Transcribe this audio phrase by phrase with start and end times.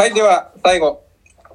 [0.00, 1.04] はい、では最後、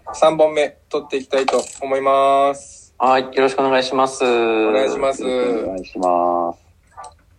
[0.05, 2.93] 3本目取っていきたいと思います。
[2.99, 4.23] はい、よろしくお願いします。
[4.23, 5.25] おお願いします。
[5.25, 6.59] お願いします。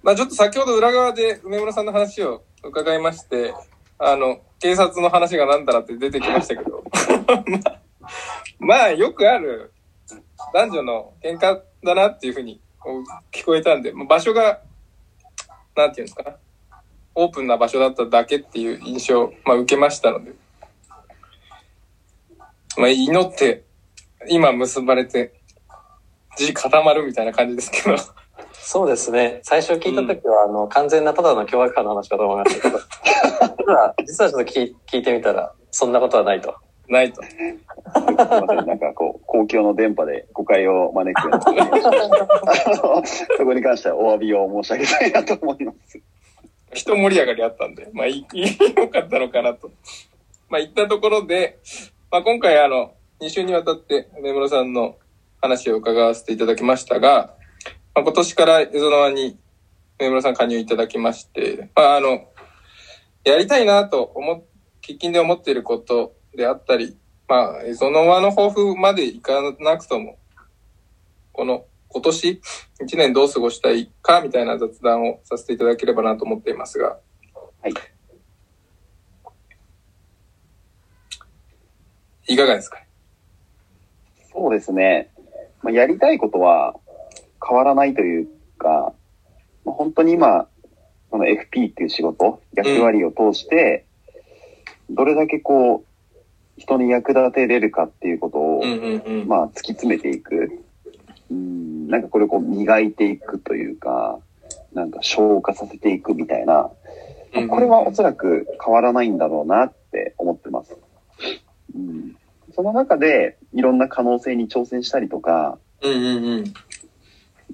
[0.03, 3.54] まあちょっと先ほど裏側で梅村さんの話を伺いまして、
[4.01, 6.83] あの、警察の話がなんだらって出てきましたけど、
[7.47, 7.80] まあ、
[8.58, 9.72] まあよくある
[10.52, 12.61] 男女の喧嘩だなっていうふうに
[13.30, 14.58] 聞こえたんで、まあ場所が、
[15.76, 16.37] なんていうんですか、
[17.15, 20.33] オープンな場所だっただけっていう印象を、まあ、受けましたので、
[22.77, 23.65] まあ祈って、
[24.29, 25.33] 今結ばれて、
[26.37, 27.97] 字固まるみたいな感じですけど、
[28.53, 29.41] そうですね。
[29.43, 32.81] 最初聞いたときは、あの、完全なただの凶悪犯の話かと思いましたけど、
[33.59, 36.55] 実は、実はちょっと聞い聞いてみたら、そんなことはないと。
[36.89, 37.23] ないと。
[37.95, 46.01] なんかこう、公共の電波で誤解を招くような そこに関してはお詫びを申し上げたいなと思います。
[46.73, 49.70] 一盛り上がりあったんで、まあ、いい、良かったのかなと。
[50.48, 51.59] まあ、言ったところで、
[52.11, 54.97] まあ、今回あの、2週にわたって、梅村さんの
[55.41, 57.35] 話を伺わせていただきましたが、
[57.95, 59.39] まあ、今年からエゾノワに
[59.99, 62.29] 梅村さん加入いただきまして、まあ、あの、
[63.25, 64.45] やりたいなと思、
[64.83, 66.97] 喫緊で思っていることであったり、
[67.27, 70.17] まあ、エゾノワの抱負までいかなくとも、
[71.33, 72.41] この今年
[72.84, 76.99] 一年どう過ごしたいかみたいな雑談をさせていただければなと思っていますが。
[77.62, 77.95] はい。
[82.28, 82.82] いかがですか？
[84.32, 85.10] そうですね。
[85.62, 86.74] まあ、やりたいことは
[87.46, 88.92] 変わらないというか、
[89.64, 90.48] まあ、本当に今、
[91.10, 93.84] この FP っていう仕事、役割を通して、
[94.91, 98.62] どれだけこう、人に役立てれるかっていうことを。
[99.27, 100.60] まあ、突き詰めていく。
[101.30, 104.19] うん、なんかこれをこう磨いていくというか、
[104.72, 106.70] なんか消化させていくみたいな、
[107.34, 110.77] まあこれはおそらく変わらないんだろうなって思ってます。
[111.77, 112.16] うん、
[112.55, 116.54] その中でいろんな可能性に挑戦したりとか、うんうんうん。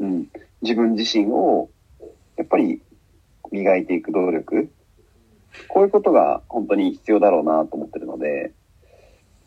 [0.00, 0.28] うん、
[0.62, 1.68] 自分自身を
[2.36, 2.80] やっぱり
[3.50, 4.70] 磨いていく努力、
[5.68, 8.52] こういうことが本当に必要だろうなと思ってるので、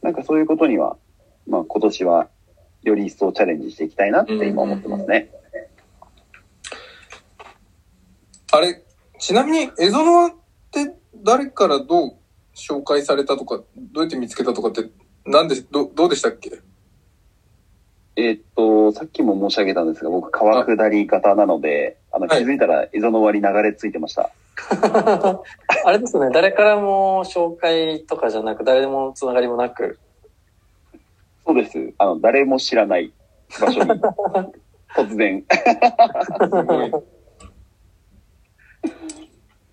[0.01, 0.97] なんかそういうことには、
[1.47, 2.29] まあ今年は
[2.83, 5.31] より一層チャレンジしていきたいなって今思ってますね。
[8.51, 8.83] あれ、
[9.19, 10.31] ちなみに、エゾノワっ
[10.71, 12.15] て誰からどう
[12.55, 14.89] 紹介されたとか、どうやって見つけたとかって、
[15.25, 16.51] なんで、ど、どうでしたっけ？
[18.17, 24.31] えーっと、さっきも申し上げたんですが、僕川下り型なので、あの気はいづいたら溝の割り流れついてました。
[25.85, 29.99] あれですね、誰からも紹介とかじゃなく、誰でもつながりもなく、
[31.45, 31.93] そうです。
[31.97, 33.11] あの、誰も知らない
[33.59, 33.89] 場所に、
[34.95, 35.43] 突然。
[35.49, 36.91] すごい。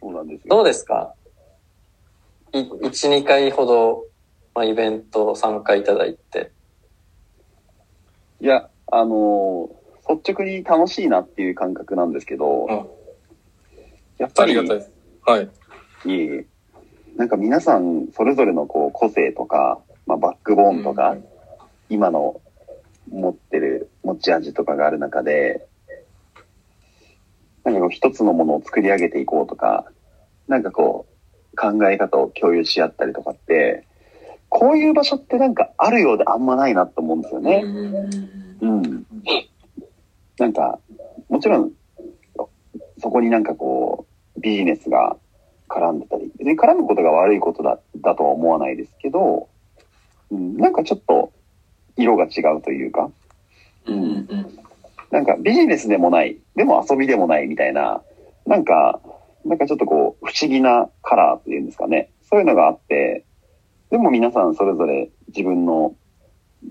[0.00, 0.56] そうなんですよ。
[0.56, 1.14] どうですか？
[1.21, 1.21] い
[2.52, 4.04] ?1、2回ほど、
[4.54, 6.52] まあ、イベント参加いただいて。
[8.40, 12.84] いや、あのー率直に楽しいなっていう感覚なんですけど、あ
[14.18, 14.88] やっぱり、ありがたい。
[15.24, 15.48] はい。
[16.04, 16.46] いえいえ
[17.16, 21.24] なんか皆さんそれぞれのこう個性とか、まあ、バックボーンとか、うん
[21.88, 22.40] 今の
[23.10, 25.66] 持ってる持ち味とかがある中で、
[27.64, 29.84] なんかこう一つのものを作り上げていこうとか、
[30.48, 31.11] なんかこう
[31.56, 33.84] 考え方を共有し合ったりとかって、
[34.48, 37.62] こういう場所ってなんかあるようであんまないなと思うんですよね。
[38.60, 39.06] うん。
[40.38, 40.78] なんか、
[41.28, 41.72] もちろん、
[42.98, 45.16] そこになんかこう、ビジネスが
[45.68, 49.48] 絡んでたり、別に絡むことが悪いことだ、だとは思わないですけど、
[50.30, 51.32] うん、なんかちょっと
[51.96, 53.10] 色が違うというか、
[53.86, 54.58] うんうん
[55.10, 58.02] なんかビジネスでもない、でも遊びでもないみたいな、
[58.46, 58.98] なんか、
[59.44, 62.10] なんかちょっとこう、不思議なカラーっていうんですかね。
[62.22, 63.24] そういうのがあって、
[63.90, 65.94] でも皆さんそれぞれ自分の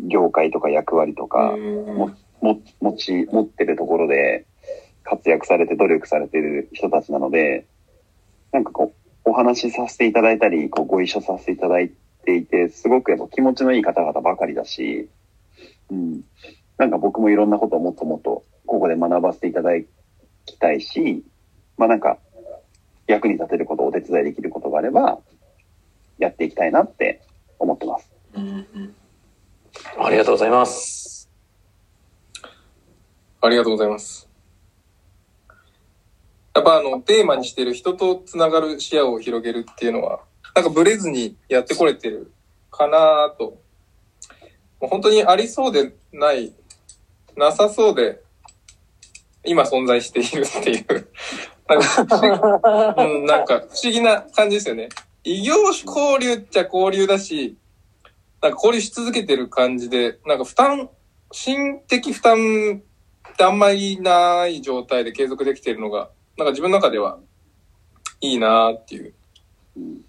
[0.07, 1.85] 業界とか役割とか、うん。
[1.85, 2.11] も
[2.41, 4.45] も持ち、持ってるところで
[5.03, 7.67] 活躍されて努力されてる人たちなので、
[8.51, 8.93] なんかこ
[9.25, 11.91] う、お話しさせていただいたり、こう、ご一緒させていただい
[12.25, 15.09] ていて、すごくやっぱ気持ちのいい方々ばかりだし、
[15.91, 16.21] うん。
[16.77, 19.71] なんか僕もいろんなことをもっともっと、ここで学ばせていただ
[20.45, 21.23] きたいし、
[21.77, 22.17] まあなんか、
[23.11, 25.19] 役に立てること、お手伝いできることがあれば、
[26.17, 27.21] やっていきたいなって
[27.59, 28.11] 思ってます。
[28.35, 28.95] うんうん
[29.97, 31.29] ありがとうございます。
[33.41, 34.29] ありがとうございます。
[36.53, 40.21] やっぱあの、テーマにしてる人とつながる視野を広げるっていうのは、
[40.53, 42.31] なんかブレずにやってこれてる
[42.69, 43.61] かなと。
[44.81, 46.53] もう本当にありそうでない、
[47.37, 48.21] なさそうで、
[49.45, 51.07] 今存在しているっていう。
[51.75, 54.89] なんかうん、なんか不思議な感じですよね。
[55.23, 57.57] 異業種交流っちゃ交流だし、
[58.41, 60.89] なんか交流し続けてる感じで、なんか負担、
[61.31, 62.81] 心的負担
[63.29, 67.19] ってあんまりない状態で継続できてるのが、なんか自分の中では
[68.19, 69.13] いいなっていう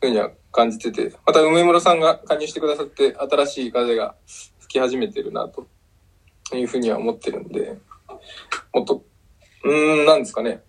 [0.00, 4.14] ふうには感じてて、また梅村さんが加入してくださって新しい風が
[4.61, 5.67] 吹き始めてるなと
[6.55, 7.79] いうふうには思ってるんで、
[8.73, 9.05] もっと、
[9.64, 10.62] うーん、なんですかね。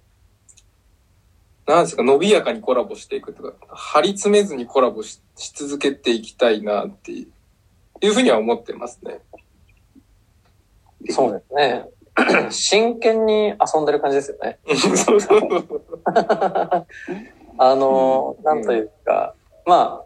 [1.65, 7.27] なんですか、伸びやかにコラボしていくとか、張り詰めずにコラボしし続けていきたいなってい
[8.01, 9.19] うふうには思ってますね。
[11.09, 11.85] そうですね。
[12.51, 14.59] 真剣に遊んでる感じですよね。
[14.75, 15.99] そうそうそう。
[17.57, 19.35] あの、うんなんというか、
[19.65, 20.03] ま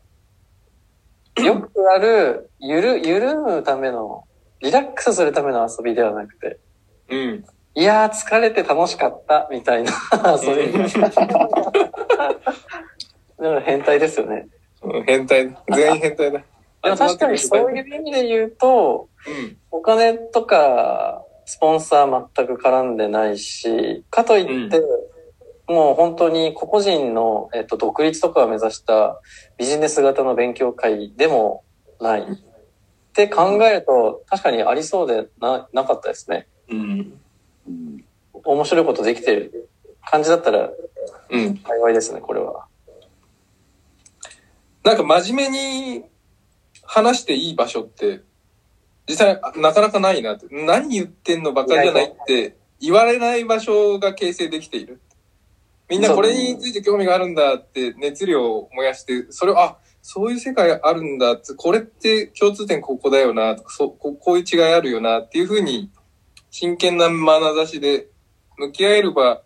[1.37, 4.25] あ、よくある、ゆる、ゆるむための、
[4.61, 6.59] リラックスするための遊びではなくて、
[7.09, 7.45] うん。
[7.77, 9.91] いやー疲れて楽しかった、みたいな
[10.41, 10.73] 遊び。
[10.73, 11.21] だか
[13.37, 14.47] ら変態ですよね。
[14.81, 15.61] うん変態だ。
[15.75, 16.43] 全員変態だ。
[16.81, 19.57] でも確かにそういう意味で言うと、うん。
[19.69, 24.81] お金とか、スポンサー全く絡んでないし、かといって、
[25.67, 29.21] もう本当に個々人の、えっと、独立とかを目指した
[29.57, 31.63] ビジネス型の勉強会でも
[32.01, 32.21] ない。
[32.21, 32.25] っ
[33.13, 36.47] て考えると、確かにありそうでな、なかったですね。
[38.47, 39.69] 面白いことできてる
[40.09, 40.69] 感じだったら
[41.29, 41.57] うん。
[41.57, 42.65] 幸いですね、これは。
[44.83, 46.05] なんか真面目に
[46.83, 48.21] 話していい場所って、
[49.07, 50.47] 実際なかなかないなって。
[50.49, 55.01] 何言ってんのバカじゃないって言われない場所が形成できている。
[55.89, 65.91] みんなこれについて興味があるんだって熱量を燃やして、それを、あ、そういう世界あるんだって、これって共通点ここだよな、とかそうここういう違いあるよなっていうふうに
[66.49, 68.07] 真剣な眼差しで
[68.57, 69.41] 向き合える場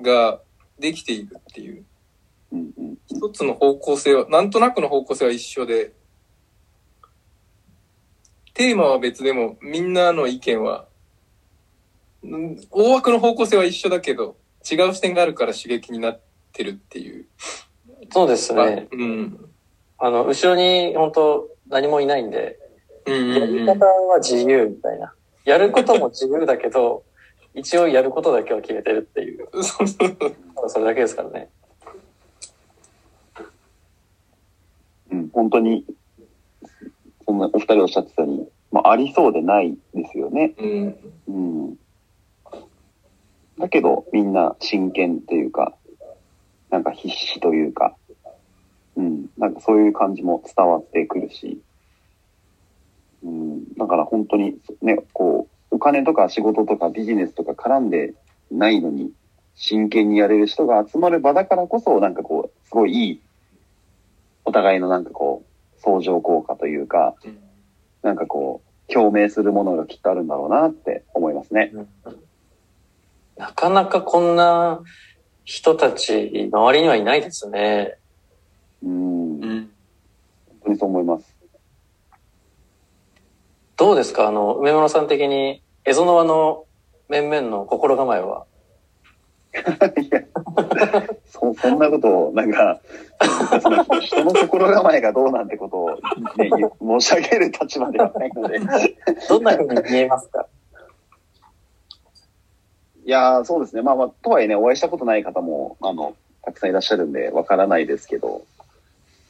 [0.00, 0.40] が
[0.78, 1.84] できているっていう。
[2.52, 5.92] うんうん一つの方向性は、なんとなくの方向性は一緒で、
[8.52, 10.86] テーマは別でも、みんなの意見は、
[12.22, 14.36] うん大枠の方向性は一緒だけど、
[14.70, 16.20] 違う視点があるから刺激になっ
[16.52, 17.26] てるっていう。
[18.10, 18.88] そうですね。
[18.90, 19.50] うん。
[19.98, 22.58] あの、後ろに本当何もいないんで、
[23.06, 25.14] うんうんやり方は自由みたいな。
[25.44, 27.04] やることも自由だけど、
[27.56, 29.48] 一応やることだけは決めてるっていう。
[29.50, 29.64] うん。
[29.64, 31.48] それだけですからね。
[35.10, 35.86] うん、本当に、
[37.24, 40.54] そんなお二人おっしゃってたように、まあ、ありそうでないですよね。
[40.58, 40.96] うん。
[41.28, 41.32] う
[41.70, 41.78] ん。
[43.58, 45.74] だけど、みんな真剣っていうか、
[46.68, 47.96] なんか必死というか、
[48.96, 51.58] うん、なんかそういう感じも伝わってくるし、
[53.22, 55.55] うん、だから本当にね、こう、お
[55.86, 58.14] 金とか仕事とかビジネスとか絡んで
[58.50, 59.12] ないのに、
[59.54, 63.20] 真剣にやれる人が集まる場だからこそ、なんかこう、すごいいい、
[64.44, 67.14] お互いのなんかこう、相乗効果というか、
[68.02, 71.72] なんかこう、共鳴するものがきっとあるんだろうなって思いますね。
[73.36, 74.80] なかなかこんな
[75.44, 77.98] 人たち、周りにはいないですね。
[78.82, 79.70] うん、本うん。
[80.64, 81.36] 当にそう思います。
[83.76, 84.28] どうですか？
[84.28, 86.64] あの、梅村さん的に、エゾノワの
[87.08, 88.44] 面々の心構えは？
[89.54, 89.60] い
[90.10, 90.20] や、
[91.30, 92.80] そ、そんなことを、なんか、
[94.02, 95.90] 人の心構えがどうなんてことを、
[96.36, 96.50] ね、
[97.00, 98.60] 申し上げる立場ではないので。
[99.28, 100.46] どんな風に見えますか？
[103.04, 103.82] いやー、そうですね。
[103.82, 108.42] まあまあ、とはいえね、お会いしたことない方も、あの、たくさんいらっしゃるんで、わからないですけど。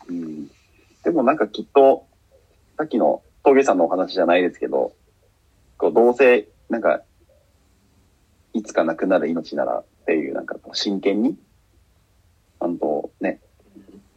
[0.09, 0.49] うん。
[1.05, 2.07] でもなんかきっと、
[2.79, 4.93] さっきの峠さんのお話じゃないですけど、
[5.79, 7.03] こう、どうせ、なんか、
[8.53, 13.41] いつか亡くなる命ならっていう、なんかこう真剣に、ちゃんとね、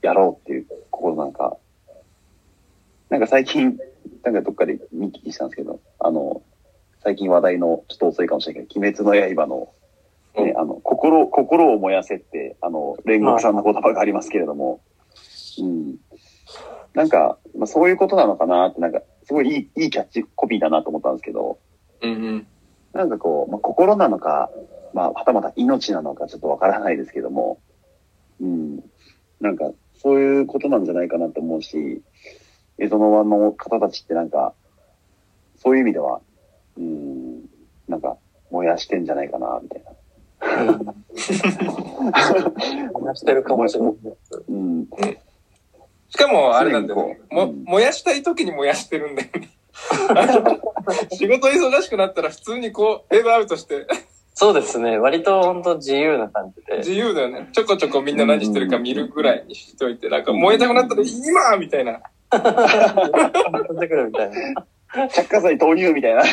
[0.02, 1.58] やろうっていう心なんか、
[3.10, 3.78] なんか最近、
[4.24, 6.42] なんかどっかで見聞きしたんですけど、あの、
[7.04, 9.70] 最近話題の、ちょっと遅いかもしれないけど、鬼滅の刃の、
[10.36, 14.82] ね、あの、心、心を燃やせって、あの、煉獄さんの言葉がありますけれども、
[15.60, 15.96] うん。
[16.94, 21.60] なんか、まあ、そういうことなのかなって、なんか、すごいいい、いいキャッチコピーだなと思ったんですけど、
[22.02, 22.48] うんうん。
[22.94, 24.50] なんかこう、まあ、心なのか、
[24.92, 27.60] まあ、はたまた命なのかちょっとわからないですけども、
[28.42, 28.84] うん。
[29.40, 32.02] なんか、そういうことなんじゃないかなと思うし、
[32.80, 34.56] エゾノワの方たちってなんか、
[35.58, 36.22] そういう意味では、
[36.76, 37.42] うん、
[37.88, 38.18] なんか、
[38.50, 40.64] 燃やしてんじゃないかな、みたいな。
[40.64, 40.86] うん。
[43.06, 44.44] 話してるかもしれないです。
[44.50, 44.88] うん。
[46.10, 47.20] しかも、あれなんだよね。
[47.30, 49.50] も、燃やしたい時に燃やしてるんだよね。
[51.12, 53.86] 仕事忙しくなったら普通にこう、フェードアウトして、
[54.34, 54.98] そうですね。
[54.98, 56.78] 割と本当自由な感じで。
[56.78, 57.50] 自由だよね。
[57.52, 62.00] ちょこちょこみんな何してるか見るぐらいにしといて、なんか燃えたくなったら今みたいな。
[62.32, 65.10] 飛んでくるみたいな。
[65.10, 66.24] 着火剤投入みたいな。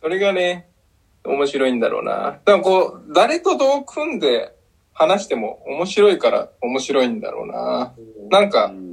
[0.00, 0.68] それがね、
[1.24, 2.38] 面白いんだろうな。
[2.44, 4.54] でもこう、誰とどう組んで
[4.94, 7.94] 話しても面白いから面白いんだろうな。
[8.30, 8.92] なんうか、ん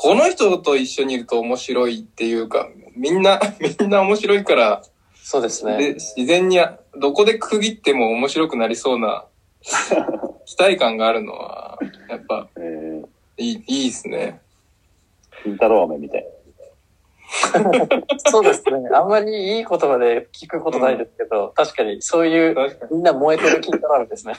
[0.00, 3.40] この人と一緒にいると面白いっていうか、みんな、
[3.80, 4.82] みんな面白いから、
[5.14, 5.76] そうですね。
[5.76, 6.60] で、自然に
[6.96, 9.24] どこで区切っても面白くなりそうな
[10.46, 14.40] 期待感があるのは、やっぱえー、いい、いいですね。
[15.42, 16.26] 金太郎飴みたい。
[18.30, 18.88] そうですね。
[18.94, 22.56] あんまりいい言葉で聞くことないですけど、確かにそういう。
[22.90, 24.34] みんな燃えてる金太郎ですね。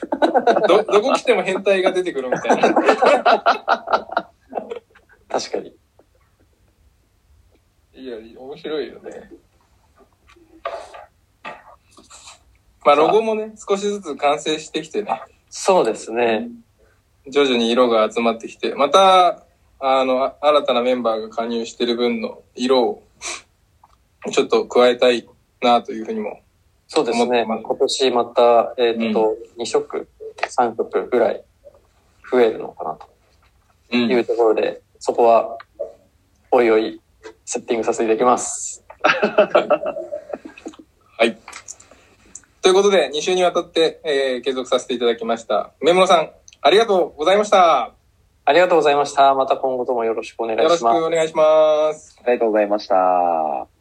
[0.68, 2.74] ど、どこ来ても変態が出てくるみたいな。
[5.30, 5.76] 確かに。
[7.94, 9.32] いや、面白いよね。
[12.86, 16.50] まあ、ロゴもね、少しずつ完成してきてね、そうですね。
[17.28, 19.44] 徐々に色が集まってきて、また、
[19.80, 23.04] あの、あ新たなメンバーが加入してる分の色を、
[24.32, 25.28] ちょっと加えたい
[25.62, 26.42] なというふうにも。
[26.88, 27.46] そうですね。
[27.46, 30.08] 今年また、えっ、と、2色、
[30.38, 31.44] 3色ぐらい
[32.32, 32.98] 増えるのかなう。
[33.92, 35.58] というんところで、そこは、
[36.52, 37.02] おいおい、
[37.46, 38.84] セッティングさせていただきます。
[39.04, 39.96] は
[41.26, 41.38] い。
[42.62, 45.72] ということで、2週にわたって、えー継続させていただきました。
[45.80, 46.32] 梅室さん、
[46.62, 47.99] ありがとうございました。
[48.50, 49.36] ありがとうございました。
[49.36, 51.04] また今後ともよろしくお願いよろしくします。
[51.04, 52.18] お願いします。
[52.24, 53.79] ありがとうございました。